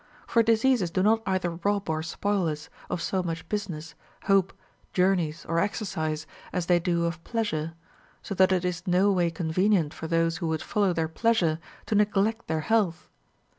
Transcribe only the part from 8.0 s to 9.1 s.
so that it is